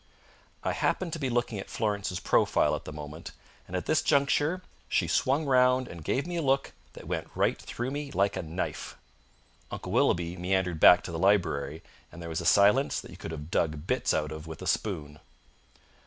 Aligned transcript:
I 0.63 0.71
happened 0.73 1.13
to 1.13 1.19
be 1.19 1.29
looking 1.29 1.59
at 1.59 1.69
Florence's 1.69 2.19
profile 2.19 2.73
at 2.75 2.85
the 2.85 2.91
moment, 2.91 3.33
and 3.67 3.75
at 3.75 3.85
this 3.85 4.01
juncture 4.01 4.63
she 4.89 5.07
swung 5.07 5.45
round 5.45 5.87
and 5.87 6.03
gave 6.03 6.25
me 6.25 6.37
a 6.37 6.41
look 6.41 6.71
that 6.93 7.05
went 7.05 7.29
right 7.35 7.55
through 7.61 7.91
me 7.91 8.09
like 8.09 8.35
a 8.35 8.41
knife. 8.41 8.95
Uncle 9.69 9.91
Willoughby 9.91 10.37
meandered 10.37 10.79
back 10.79 11.03
to 11.03 11.11
the 11.11 11.19
library, 11.19 11.83
and 12.11 12.19
there 12.19 12.29
was 12.29 12.41
a 12.41 12.45
silence 12.47 12.99
that 12.99 13.11
you 13.11 13.17
could 13.17 13.29
have 13.29 13.51
dug 13.51 13.85
bits 13.85 14.11
out 14.11 14.31
of 14.31 14.47
with 14.47 14.63
a 14.63 14.65
spoon. 14.65 15.19